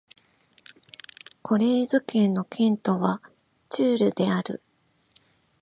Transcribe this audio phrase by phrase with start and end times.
[1.43, 3.21] コレーズ県の県都は
[3.69, 4.63] チュールである